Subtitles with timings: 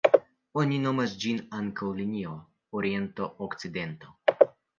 [0.61, 2.33] Oni nomas ĝin ankaŭ linio
[2.81, 4.51] oriento-okcidento.